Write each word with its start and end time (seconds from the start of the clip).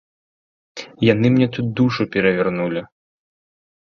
Яны 1.13 1.27
мне 1.33 1.47
тут 1.57 1.65
душу 1.79 2.07
перавярнулі. 2.15 2.81